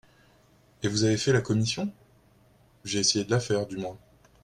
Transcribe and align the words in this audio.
Et 0.81 0.87
vous 0.87 1.03
avez 1.03 1.15
fait 1.15 1.31
la 1.31 1.41
commission?… 1.41 1.93
J'ai 2.83 2.97
essayé 2.97 3.23
de 3.23 3.29
la 3.29 3.39
faire, 3.39 3.67
du 3.67 3.77
moins. 3.77 3.99